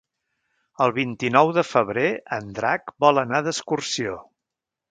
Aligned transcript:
El 0.85 0.93
vint-i-nou 0.95 1.51
de 1.59 1.63
febrer 1.73 2.07
en 2.39 2.49
Drac 2.61 2.91
vol 3.07 3.23
anar 3.27 3.43
d'excursió. 3.49 4.19